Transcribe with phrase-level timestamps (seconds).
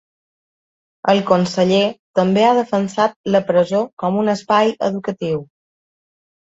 [1.13, 1.83] El conseller
[2.21, 5.49] també ha defensat la presó com un espai educatiu.